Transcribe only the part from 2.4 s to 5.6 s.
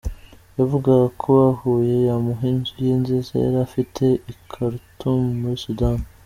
inzu ye nziza yari afite i Khartoum muri